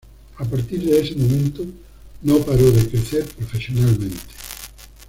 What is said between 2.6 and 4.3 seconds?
de crecer profesionalmente.